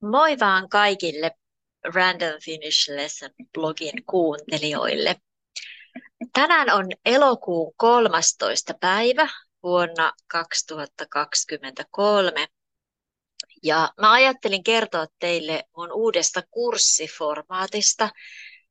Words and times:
Moi 0.00 0.38
vaan 0.38 0.68
kaikille 0.68 1.30
Random 1.94 2.40
Finish 2.44 2.90
Lesson 2.90 3.30
blogin 3.52 4.04
kuuntelijoille. 4.06 5.16
Tänään 6.32 6.70
on 6.70 6.86
elokuun 7.04 7.74
13. 7.76 8.74
päivä 8.80 9.28
vuonna 9.62 10.12
2023. 10.26 12.46
Ja 13.62 13.92
mä 14.00 14.12
ajattelin 14.12 14.64
kertoa 14.64 15.06
teille 15.18 15.64
mun 15.76 15.92
uudesta 15.92 16.42
kurssiformaatista, 16.50 18.10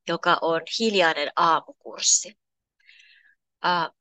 joka 0.08 0.38
on 0.42 0.62
hiljainen 0.80 1.32
aamukurssi. 1.36 2.38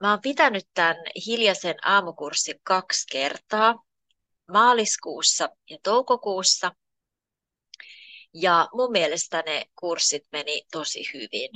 Mä 0.01 0.11
oon 0.11 0.21
pitänyt 0.23 0.65
tämän 0.75 0.97
hiljaisen 1.27 1.77
aamukurssin 1.83 2.61
kaksi 2.63 3.07
kertaa, 3.13 3.85
maaliskuussa 4.53 5.49
ja 5.71 5.79
toukokuussa– 5.83 6.73
ja 8.35 8.69
mun 8.73 8.93
mielestä 8.93 9.43
ne 9.47 9.67
kurssit 9.81 10.23
meni 10.33 10.63
tosi 10.73 11.11
hyvin. 11.15 11.51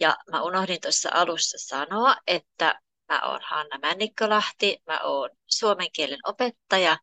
Ja 0.00 0.16
mä 0.30 0.42
unohdin 0.42 0.80
tuossa 0.80 1.10
alussa 1.12 1.58
sanoa, 1.58 2.16
että 2.26 2.80
mä 3.08 3.20
oon 3.24 3.40
Hanna 3.44 3.78
Männikkölahti, 3.78 4.78
mä 4.86 5.00
oon 5.00 5.30
suomen 5.46 5.92
kielen 5.92 6.18
opettaja 6.24 6.98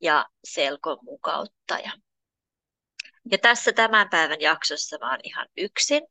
ja 0.00 0.26
selkon 0.44 0.98
mukauttaja. 1.02 1.92
Ja 3.30 3.38
tässä 3.38 3.72
tämän 3.72 4.08
päivän 4.08 4.40
jaksossa 4.40 4.98
mä 5.00 5.10
oon 5.10 5.20
ihan 5.24 5.46
yksin. 5.56 6.02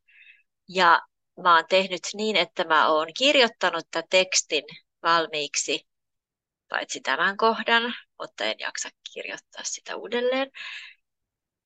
Ja 0.69 1.01
mä 1.43 1.55
oon 1.55 1.65
tehnyt 1.69 2.01
niin, 2.13 2.35
että 2.35 2.63
mä 2.63 2.89
oon 2.89 3.07
kirjoittanut 3.17 3.87
tämän 3.91 4.09
tekstin 4.09 4.63
valmiiksi, 5.03 5.87
paitsi 6.69 7.01
tämän 7.01 7.37
kohdan, 7.37 7.93
mutta 8.19 8.43
en 8.45 8.55
jaksa 8.59 8.89
kirjoittaa 9.13 9.63
sitä 9.63 9.95
uudelleen 9.95 10.51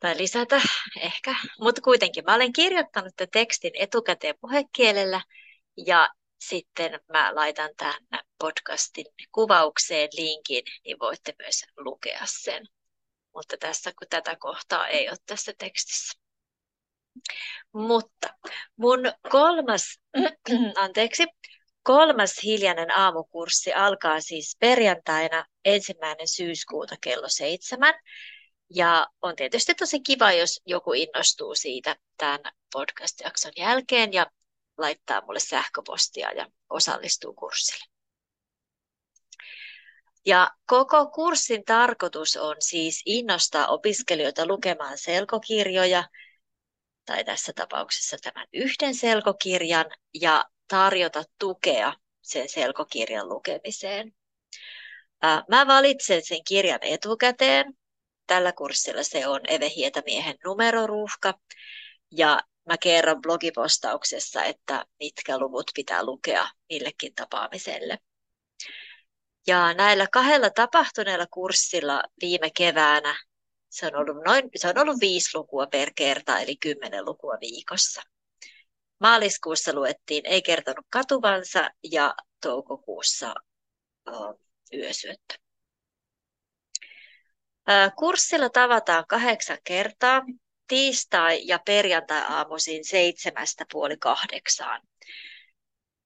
tai 0.03 0.17
lisätä 0.17 0.61
ehkä, 0.99 1.35
mutta 1.59 1.81
kuitenkin 1.81 2.25
mä 2.25 2.35
olen 2.35 2.53
kirjoittanut 2.53 3.13
tämän 3.15 3.29
tekstin 3.29 3.71
etukäteen 3.79 4.35
puhekielellä 4.41 5.21
ja 5.77 6.09
sitten 6.39 6.99
mä 7.13 7.35
laitan 7.35 7.69
tänne 7.77 8.23
podcastin 8.39 9.05
kuvaukseen 9.31 10.09
linkin, 10.17 10.63
niin 10.85 10.99
voitte 10.99 11.33
myös 11.39 11.65
lukea 11.77 12.21
sen. 12.25 12.65
Mutta 13.35 13.57
tässä 13.57 13.91
kun 13.99 14.07
tätä 14.09 14.35
kohtaa 14.35 14.87
ei 14.87 15.09
ole 15.09 15.17
tässä 15.25 15.53
tekstissä. 15.57 16.19
Mutta 17.73 18.27
mun 18.75 18.99
kolmas, 19.29 19.99
anteeksi, 20.83 21.25
kolmas 21.83 22.43
hiljainen 22.43 22.97
aamukurssi 22.97 23.73
alkaa 23.73 24.21
siis 24.21 24.57
perjantaina 24.59 25.45
ensimmäinen 25.65 26.27
syyskuuta 26.27 26.95
kello 27.01 27.27
seitsemän. 27.29 27.93
Ja 28.75 29.07
on 29.21 29.35
tietysti 29.35 29.75
tosi 29.75 29.99
kiva, 29.99 30.31
jos 30.31 30.61
joku 30.65 30.93
innostuu 30.93 31.55
siitä 31.55 31.95
tämän 32.17 32.39
podcast-jakson 32.73 33.51
jälkeen 33.57 34.13
ja 34.13 34.25
laittaa 34.77 35.21
mulle 35.25 35.39
sähköpostia 35.39 36.31
ja 36.31 36.47
osallistuu 36.69 37.33
kurssille. 37.33 37.85
Ja 40.25 40.51
koko 40.65 41.05
kurssin 41.05 41.63
tarkoitus 41.65 42.35
on 42.37 42.55
siis 42.59 43.01
innostaa 43.05 43.67
opiskelijoita 43.67 44.45
lukemaan 44.45 44.97
selkokirjoja, 44.97 46.03
tai 47.05 47.23
tässä 47.23 47.53
tapauksessa 47.55 48.17
tämän 48.23 48.47
yhden 48.53 48.95
selkokirjan, 48.95 49.85
ja 50.13 50.45
tarjota 50.67 51.23
tukea 51.39 51.93
sen 52.21 52.49
selkokirjan 52.49 53.29
lukemiseen. 53.29 54.15
Mä 55.49 55.67
valitsen 55.67 56.25
sen 56.25 56.43
kirjan 56.47 56.79
etukäteen, 56.81 57.73
tällä 58.27 58.51
kurssilla 58.51 59.03
se 59.03 59.27
on 59.27 59.41
Eve 59.47 59.69
Hietamiehen 59.75 60.35
numeroruuhka. 60.45 61.39
Ja 62.11 62.39
mä 62.69 62.77
kerron 62.77 63.21
blogipostauksessa, 63.21 64.43
että 64.43 64.85
mitkä 64.99 65.37
luvut 65.37 65.71
pitää 65.75 66.05
lukea 66.05 66.47
millekin 66.69 67.15
tapaamiselle. 67.15 67.99
Ja 69.47 69.73
näillä 69.73 70.07
kahdella 70.11 70.49
tapahtuneella 70.49 71.27
kurssilla 71.31 72.03
viime 72.21 72.49
keväänä 72.57 73.15
se 73.73 73.87
on 73.87 73.95
ollut, 73.95 74.23
noin, 74.25 74.49
se 74.55 74.67
on 74.67 74.77
ollut 74.77 74.99
viisi 74.99 75.29
lukua 75.37 75.67
per 75.67 75.91
kerta, 75.95 76.39
eli 76.39 76.55
kymmenen 76.55 77.05
lukua 77.05 77.37
viikossa. 77.41 78.01
Maaliskuussa 78.99 79.73
luettiin 79.73 80.25
Ei 80.25 80.41
kertonut 80.41 80.85
katuvansa 80.89 81.69
ja 81.91 82.15
toukokuussa 82.41 83.33
uh, 84.11 84.39
Yösyöttö. 84.73 85.42
Kurssilla 87.95 88.49
tavataan 88.49 89.05
kahdeksan 89.07 89.57
kertaa 89.63 90.21
tiistai- 90.67 91.41
ja 91.45 91.59
perjantai-aamuisin 91.65 92.85
seitsemästä 92.85 93.65
puoli 93.71 93.97
kahdeksaan. 93.97 94.81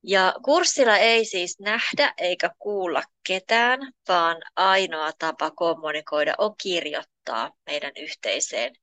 Ja 0.03 0.35
kurssilla 0.45 0.97
ei 0.97 1.25
siis 1.25 1.59
nähdä 1.59 2.13
eikä 2.17 2.49
kuulla 2.59 3.03
ketään, 3.27 3.79
vaan 4.07 4.37
ainoa 4.55 5.11
tapa 5.19 5.51
kommunikoida 5.51 6.35
on 6.37 6.55
kirjoittaa 6.61 7.51
meidän 7.65 7.91
yhteiseen 7.95 8.75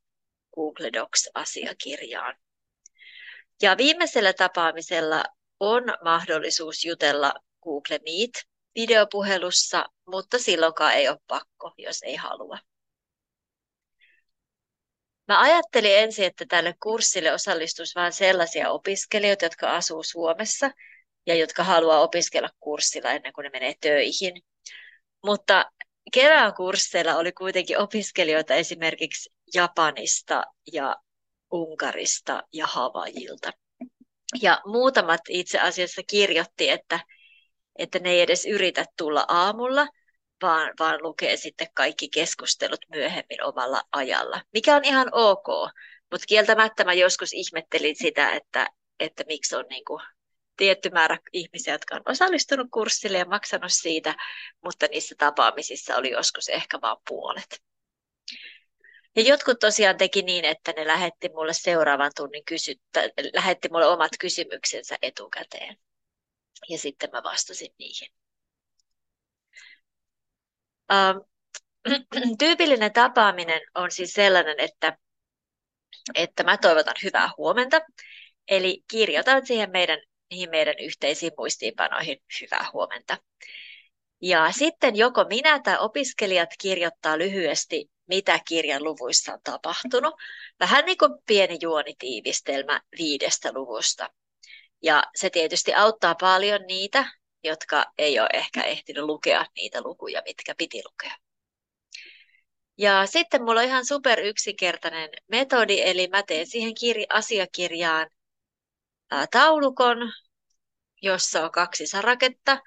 Google 0.55 0.93
Docs-asiakirjaan. 0.93 2.37
Ja 3.63 3.77
viimeisellä 3.77 4.33
tapaamisella 4.33 5.25
on 5.61 5.83
mahdollisuus 6.05 6.85
jutella 6.85 7.35
Google 7.63 7.99
Meet 8.05 8.47
videopuhelussa, 8.75 9.87
mutta 10.07 10.39
silloinkaan 10.39 10.95
ei 10.95 11.09
ole 11.09 11.19
pakko, 11.27 11.75
jos 11.79 12.03
ei 12.03 12.17
halua. 12.17 12.59
Mä 15.29 15.41
ajattelin 15.41 15.99
ensin, 15.99 16.25
että 16.25 16.45
tälle 16.49 16.75
kurssille 16.83 17.33
osallistuisi 17.33 17.95
vain 17.95 18.13
sellaisia 18.13 18.71
opiskelijoita, 18.71 19.45
jotka 19.45 19.77
asuu 19.77 20.03
Suomessa 20.03 20.71
ja 21.27 21.35
jotka 21.35 21.65
haluaa 21.65 22.01
opiskella 22.01 22.49
kurssilla 22.61 23.11
ennen 23.11 23.33
kuin 23.33 23.45
ne 23.45 23.51
menee 23.53 23.75
töihin. 23.81 24.43
Mutta 25.25 25.71
kevään 26.15 26.55
kursseilla 26.55 27.17
oli 27.17 27.33
kuitenkin 27.33 27.79
opiskelijoita 27.79 28.55
esimerkiksi 28.55 29.31
Japanista 29.55 30.45
ja 30.73 30.97
Unkarista 31.53 32.43
ja 32.53 32.67
Havajilta. 32.67 33.51
Ja 34.43 34.63
muutamat 34.67 35.21
itse 35.29 35.59
asiassa 35.59 36.03
kirjoitti, 36.07 36.71
että 36.71 37.01
että 37.77 37.99
ne 37.99 38.11
ei 38.11 38.21
edes 38.21 38.47
yritä 38.47 38.85
tulla 38.97 39.25
aamulla, 39.29 39.87
vaan, 40.43 40.73
vaan 40.79 41.03
lukee 41.03 41.37
sitten 41.37 41.69
kaikki 41.75 42.09
keskustelut 42.09 42.81
myöhemmin 42.91 43.43
omalla 43.43 43.83
ajalla, 43.93 44.43
mikä 44.53 44.77
on 44.77 44.85
ihan 44.85 45.09
ok. 45.13 45.47
Mutta 46.11 46.27
kieltämättä 46.27 46.85
mä 46.85 46.93
joskus 46.93 47.33
ihmettelin 47.33 47.97
sitä, 47.97 48.31
että, 48.31 48.67
että 49.01 49.25
miksi 49.29 49.57
on 49.57 49.65
niin 49.71 49.85
kuin 49.85 50.03
tietty 50.57 50.91
määrä 50.91 51.19
ihmisiä, 51.33 51.75
jotka 51.75 51.95
on 51.95 52.03
osallistunut 52.07 52.67
kurssille 52.71 53.19
ja 53.19 53.25
maksanut 53.25 53.73
siitä, 53.73 54.15
mutta 54.65 54.87
niissä 54.87 55.15
tapaamisissa 55.19 55.97
oli 55.97 56.11
joskus 56.11 56.49
ehkä 56.49 56.81
vain 56.81 56.97
puolet. 57.09 57.63
Ja 59.17 59.23
jotkut 59.23 59.59
tosiaan 59.59 59.97
teki 59.97 60.23
niin, 60.23 60.45
että 60.45 60.73
ne 60.77 60.87
lähetti 60.87 61.29
mulle 61.29 61.53
seuraavan 61.53 62.11
tunnin 62.17 62.45
kysyttä, 62.45 63.03
lähetti 63.35 63.69
mulle 63.69 63.87
omat 63.87 64.13
kysymyksensä 64.21 64.99
etukäteen 65.03 65.77
ja 66.69 66.79
sitten 66.79 67.11
mä 67.13 67.23
vastasin 67.23 67.75
niihin. 67.79 68.09
Ähm, 70.93 71.19
tyypillinen 72.39 72.93
tapaaminen 72.93 73.61
on 73.75 73.91
siis 73.91 74.13
sellainen, 74.13 74.61
että, 74.61 74.99
että 76.15 76.45
mä 76.45 76.57
toivotan 76.57 76.95
hyvää 77.03 77.31
huomenta, 77.39 77.81
eli 78.49 78.85
kirjoitan 78.91 79.47
siihen 79.47 79.71
meidän, 79.71 79.99
niihin 80.31 80.51
meidän 80.51 80.75
yhteisiin 80.81 81.33
muistiinpanoihin 81.39 82.23
hyvää 82.41 82.67
huomenta. 82.73 83.17
Ja 84.23 84.53
sitten 84.53 84.97
joko 84.97 85.25
minä 85.25 85.61
tai 85.61 85.77
opiskelijat 85.79 86.51
kirjoittaa 86.61 87.19
lyhyesti, 87.19 87.91
mitä 88.09 88.41
kirjan 88.49 88.85
luvuissa 88.85 89.33
on 89.33 89.41
tapahtunut. 89.45 90.15
Vähän 90.61 90.85
niin 90.85 90.99
kuin 90.99 91.13
pieni 91.27 91.59
juonitiivistelmä 91.61 92.81
viidestä 92.99 93.53
luvusta. 93.53 94.11
Ja 94.85 95.03
se 95.15 95.31
tietysti 95.31 95.75
auttaa 95.75 96.15
paljon 96.15 96.61
niitä, 96.67 97.05
jotka 97.45 97.85
ei 97.99 98.21
ole 98.21 98.29
ehkä 98.33 98.63
ehtinyt 98.63 99.05
lukea 99.05 99.47
niitä 99.57 99.83
lukuja, 99.83 100.23
mitkä 100.27 100.55
piti 100.59 100.83
lukea. 100.85 101.17
Ja 102.79 103.07
sitten 103.07 103.43
mulla 103.45 103.61
on 103.61 103.67
ihan 103.67 103.87
super 103.87 104.21
yksinkertainen 104.21 105.11
metodi, 105.29 105.81
eli 105.81 106.09
mä 106.09 106.23
teen 106.23 106.47
siihen 106.47 106.71
kir- 106.71 107.07
asiakirjaan 107.09 108.11
ää, 109.11 109.27
taulukon, 109.31 110.13
jossa 111.03 111.45
on 111.45 111.53
kaksi 111.53 111.87
saraketta. 111.87 112.59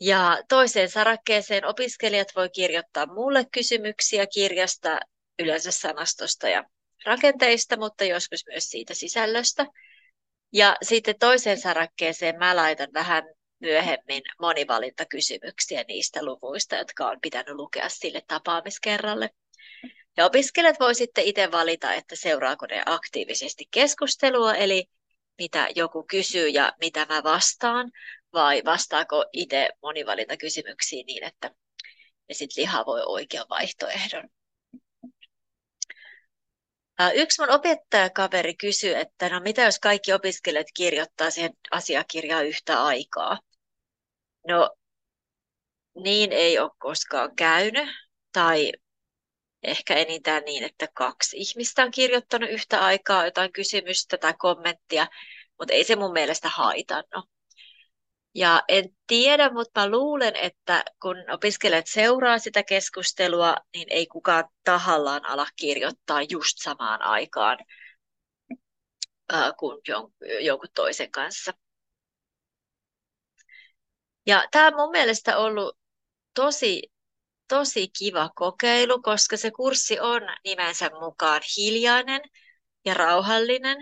Ja 0.00 0.38
toiseen 0.48 0.90
sarakkeeseen 0.90 1.64
opiskelijat 1.64 2.28
voi 2.36 2.50
kirjoittaa 2.50 3.06
mulle 3.06 3.46
kysymyksiä 3.52 4.26
kirjasta, 4.26 5.00
yleensä 5.38 5.70
sanastosta 5.70 6.48
ja 6.48 6.64
rakenteista, 7.04 7.76
mutta 7.76 8.04
joskus 8.04 8.46
myös 8.46 8.64
siitä 8.64 8.94
sisällöstä. 8.94 9.66
Ja 10.52 10.76
sitten 10.82 11.18
toiseen 11.18 11.60
sarakkeeseen 11.60 12.38
mä 12.38 12.56
laitan 12.56 12.88
vähän 12.94 13.22
myöhemmin 13.60 14.22
monivalintakysymyksiä 14.40 15.84
niistä 15.88 16.24
luvuista, 16.24 16.76
jotka 16.76 17.08
on 17.08 17.20
pitänyt 17.22 17.54
lukea 17.54 17.88
sille 17.88 18.22
tapaamiskerralle. 18.26 19.30
Ja 20.16 20.26
opiskelijat 20.26 20.80
voi 20.80 20.94
sitten 20.94 21.24
itse 21.24 21.50
valita, 21.50 21.94
että 21.94 22.16
seuraako 22.16 22.66
ne 22.66 22.82
aktiivisesti 22.86 23.68
keskustelua, 23.70 24.54
eli 24.54 24.84
mitä 25.38 25.68
joku 25.74 26.04
kysyy 26.10 26.48
ja 26.48 26.72
mitä 26.80 27.06
mä 27.08 27.22
vastaan, 27.22 27.90
vai 28.32 28.62
vastaako 28.64 29.24
itse 29.32 29.68
monivalintakysymyksiin 29.82 31.06
niin, 31.06 31.24
että 31.24 31.50
ja 32.28 32.34
sitten 32.34 32.62
liha 32.62 32.86
voi 32.86 33.02
oikean 33.06 33.46
vaihtoehdon. 33.48 34.28
Yksi 37.14 37.42
mun 37.42 37.50
opettajakaveri 37.50 38.54
kysyi, 38.54 38.94
että 38.94 39.28
no 39.28 39.40
mitä 39.40 39.62
jos 39.62 39.78
kaikki 39.78 40.12
opiskelijat 40.12 40.66
kirjoittaa 40.74 41.30
siihen 41.30 41.52
asiakirjaan 41.70 42.46
yhtä 42.46 42.84
aikaa? 42.84 43.38
No 44.48 44.70
niin 46.04 46.32
ei 46.32 46.58
ole 46.58 46.70
koskaan 46.78 47.36
käynyt, 47.36 47.88
tai 48.32 48.72
ehkä 49.62 49.94
enintään 49.94 50.42
niin, 50.44 50.64
että 50.64 50.88
kaksi 50.94 51.36
ihmistä 51.36 51.82
on 51.82 51.90
kirjoittanut 51.90 52.50
yhtä 52.50 52.80
aikaa 52.84 53.24
jotain 53.24 53.52
kysymystä 53.52 54.18
tai 54.18 54.34
kommenttia, 54.38 55.06
mutta 55.58 55.74
ei 55.74 55.84
se 55.84 55.96
mun 55.96 56.12
mielestä 56.12 56.48
haitannut. 56.48 57.28
Ja 58.34 58.62
en 58.68 58.84
tiedä, 59.06 59.50
mutta 59.52 59.80
mä 59.80 59.90
luulen, 59.90 60.36
että 60.36 60.84
kun 61.02 61.16
opiskelijat 61.30 61.86
seuraa 61.86 62.38
sitä 62.38 62.62
keskustelua, 62.62 63.56
niin 63.74 63.86
ei 63.90 64.06
kukaan 64.06 64.44
tahallaan 64.64 65.26
ala 65.26 65.46
kirjoittaa 65.56 66.22
just 66.22 66.58
samaan 66.62 67.02
aikaan 67.02 67.58
äh, 69.32 69.52
kuin 69.58 69.80
jonkun 70.40 70.68
toisen 70.74 71.10
kanssa. 71.10 71.52
Ja 74.26 74.44
tämä 74.50 74.66
on 74.66 74.74
mun 74.76 74.90
mielestä 74.90 75.38
ollut 75.38 75.78
tosi, 76.34 76.82
tosi 77.48 77.88
kiva 77.98 78.30
kokeilu, 78.34 79.02
koska 79.02 79.36
se 79.36 79.50
kurssi 79.50 80.00
on 80.00 80.22
nimensä 80.44 80.90
mukaan 81.00 81.40
hiljainen 81.56 82.20
ja 82.84 82.94
rauhallinen. 82.94 83.76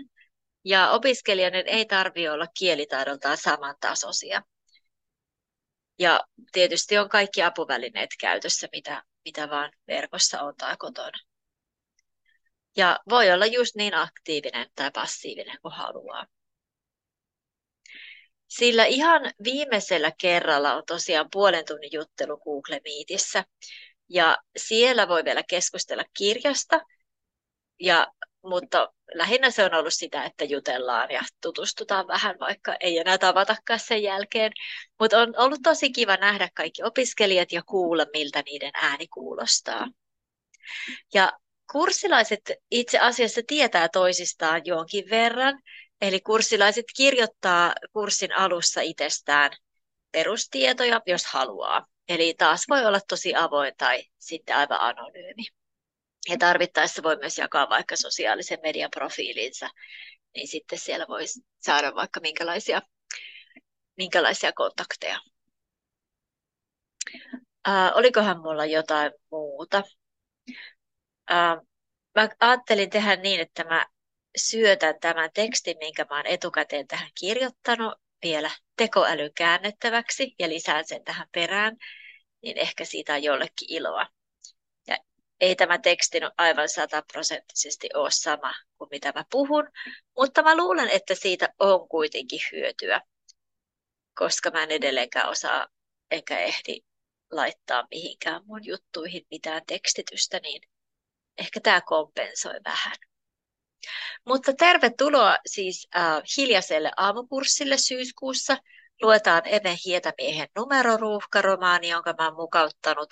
Ja 0.67 0.89
opiskelijoiden 0.89 1.67
ei 1.67 1.85
tarvitse 1.85 2.31
olla 2.31 2.47
kielitaidoltaan 2.59 3.37
samantasoisia. 3.37 4.41
Ja 5.99 6.19
tietysti 6.51 6.97
on 6.97 7.09
kaikki 7.09 7.43
apuvälineet 7.43 8.09
käytössä, 8.19 8.67
mitä, 8.71 9.03
mitä 9.25 9.49
vaan 9.49 9.71
verkossa 9.87 10.41
on 10.41 10.55
tai 10.57 10.77
kotona. 10.77 11.17
Ja 12.77 12.99
voi 13.09 13.31
olla 13.31 13.45
just 13.45 13.75
niin 13.75 13.93
aktiivinen 13.93 14.67
tai 14.75 14.91
passiivinen 14.91 15.57
kuin 15.61 15.73
haluaa. 15.73 16.25
Sillä 18.47 18.85
ihan 18.85 19.21
viimeisellä 19.43 20.11
kerralla 20.21 20.73
on 20.73 20.83
tosiaan 20.87 21.27
puolen 21.31 21.65
tunnin 21.65 21.89
juttelu 21.93 22.37
Google 22.37 22.81
Meetissä. 22.83 23.45
Ja 24.09 24.37
siellä 24.57 25.07
voi 25.07 25.23
vielä 25.23 25.43
keskustella 25.43 26.03
kirjasta, 26.17 26.81
ja, 27.79 28.07
mutta 28.43 28.93
lähinnä 29.13 29.51
se 29.51 29.63
on 29.63 29.73
ollut 29.73 29.93
sitä, 29.93 30.23
että 30.23 30.45
jutellaan 30.45 31.11
ja 31.11 31.21
tutustutaan 31.41 32.07
vähän, 32.07 32.35
vaikka 32.39 32.75
ei 32.79 32.97
enää 32.97 33.17
tavatakaan 33.17 33.79
sen 33.79 34.03
jälkeen. 34.03 34.51
Mutta 34.99 35.19
on 35.19 35.33
ollut 35.37 35.59
tosi 35.63 35.91
kiva 35.91 36.17
nähdä 36.17 36.49
kaikki 36.53 36.83
opiskelijat 36.83 37.51
ja 37.51 37.63
kuulla, 37.63 38.05
miltä 38.13 38.43
niiden 38.45 38.71
ääni 38.73 39.07
kuulostaa. 39.07 39.87
Ja 41.13 41.31
kurssilaiset 41.71 42.51
itse 42.71 42.99
asiassa 42.99 43.41
tietää 43.47 43.89
toisistaan 43.89 44.61
jonkin 44.65 45.09
verran, 45.09 45.59
Eli 46.01 46.21
kurssilaiset 46.21 46.85
kirjoittaa 46.95 47.73
kurssin 47.93 48.33
alussa 48.33 48.81
itsestään 48.81 49.51
perustietoja, 50.11 51.01
jos 51.05 51.25
haluaa. 51.25 51.85
Eli 52.09 52.33
taas 52.37 52.65
voi 52.69 52.85
olla 52.85 52.99
tosi 53.07 53.35
avoin 53.35 53.73
tai 53.77 54.03
sitten 54.17 54.55
aivan 54.55 54.81
anonyymi. 54.81 55.43
Ja 56.29 56.37
tarvittaessa 56.37 57.03
voi 57.03 57.17
myös 57.17 57.37
jakaa 57.37 57.69
vaikka 57.69 57.95
sosiaalisen 57.95 58.59
median 58.63 58.91
profiilinsa, 58.91 59.69
niin 60.35 60.47
sitten 60.47 60.79
siellä 60.79 61.05
voi 61.07 61.23
saada 61.59 61.95
vaikka 61.95 62.19
minkälaisia, 62.19 62.81
minkälaisia 63.97 64.51
kontakteja. 64.53 65.19
Äh, 67.67 67.91
olikohan 67.95 68.41
mulla 68.41 68.65
jotain 68.65 69.11
muuta? 69.31 69.83
Äh, 71.31 71.57
mä 72.15 72.29
ajattelin 72.39 72.89
tehdä 72.89 73.15
niin, 73.15 73.39
että 73.39 73.63
mä 73.63 73.85
syötän 74.37 74.95
tämän 75.01 75.29
tekstin, 75.33 75.77
minkä 75.77 76.05
mä 76.09 76.15
oon 76.15 76.25
etukäteen 76.25 76.87
tähän 76.87 77.09
kirjoittanut, 77.19 77.93
vielä 78.23 78.51
tekoäly 78.77 79.29
käännettäväksi 79.35 80.35
ja 80.39 80.49
lisään 80.49 80.87
sen 80.87 81.03
tähän 81.03 81.27
perään, 81.31 81.77
niin 82.41 82.57
ehkä 82.57 82.85
siitä 82.85 83.13
on 83.13 83.23
jollekin 83.23 83.71
iloa. 83.71 84.07
Ei 85.41 85.55
tämä 85.55 85.77
teksti 85.77 86.19
aivan 86.37 86.69
sataprosenttisesti 86.69 87.89
ole 87.93 88.11
sama 88.11 88.53
kuin 88.77 88.87
mitä 88.91 89.11
mä 89.15 89.25
puhun, 89.31 89.69
mutta 90.17 90.43
mä 90.43 90.57
luulen, 90.57 90.89
että 90.89 91.15
siitä 91.15 91.49
on 91.59 91.89
kuitenkin 91.89 92.39
hyötyä, 92.51 93.01
koska 94.15 94.51
mä 94.51 94.63
en 94.63 94.71
edelleenkään 94.71 95.29
osaa 95.29 95.67
enkä 96.11 96.39
ehdi 96.39 96.79
laittaa 97.31 97.87
mihinkään 97.91 98.41
mun 98.45 98.65
juttuihin 98.65 99.25
mitään 99.31 99.61
tekstitystä, 99.67 100.39
niin 100.39 100.61
ehkä 101.37 101.59
tämä 101.59 101.81
kompensoi 101.81 102.59
vähän. 102.65 102.95
Mutta 104.25 104.53
tervetuloa 104.53 105.37
siis 105.45 105.87
äh, 105.95 106.21
hiljaiselle 106.37 106.91
aamukurssille 106.97 107.77
syyskuussa. 107.77 108.57
Luetaan 109.01 109.41
Eme 109.45 109.77
Hietämiehen 109.85 110.47
numeroruuhkaromaani, 110.55 111.89
jonka 111.89 112.13
mä 112.17 112.25
oon 112.25 112.35
mukauttanut. 112.35 113.09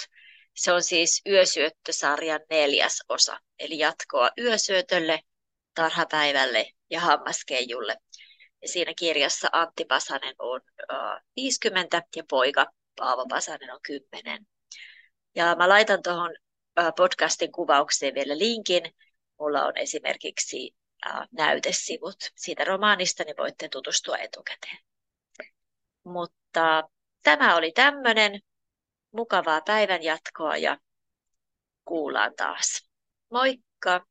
Se 0.56 0.72
on 0.72 0.84
siis 0.84 1.22
Yösyöttösarjan 1.28 2.40
neljäs 2.50 3.04
osa, 3.10 3.40
eli 3.60 3.80
jatkoa 3.80 4.30
Yösyötölle, 4.40 5.20
Tarhapäivälle 5.74 6.72
ja 6.90 7.00
Hammaskeijulle. 7.00 7.96
Ja 8.62 8.68
siinä 8.68 8.94
kirjassa 8.98 9.48
Antti 9.52 9.86
Pasanen 9.86 10.36
on 10.40 10.62
äh, 10.94 11.22
50 11.36 12.02
ja 12.16 12.24
poika 12.30 12.66
Paavo 12.96 13.26
Pasanen 13.30 13.74
on 13.74 13.80
10. 13.84 14.48
Ja 15.36 15.56
mä 15.56 15.70
laitan 15.70 16.04
tuohon 16.04 16.36
äh, 16.80 16.94
podcastin 16.98 17.52
kuvaukseen 17.52 18.16
vielä 18.16 18.38
linkin, 18.38 18.84
mulla 19.40 19.66
on 19.66 19.78
esimerkiksi 19.78 20.76
äh, 21.08 21.28
näytesivut 21.32 22.18
siitä 22.36 22.64
romaanista, 22.64 23.24
niin 23.24 23.38
voitte 23.38 23.70
tutustua 23.70 24.18
etukäteen. 24.18 24.78
Mutta 26.04 26.90
tämä 27.24 27.56
oli 27.56 27.72
tämmöinen 27.72 28.42
mukavaa 29.16 29.62
päivän 29.62 30.04
jatkoa 30.04 30.58
ja 30.58 30.78
kuullaan 31.86 32.34
taas. 32.38 32.90
Moikka! 33.32 34.06